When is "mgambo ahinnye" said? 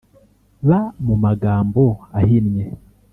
1.23-2.65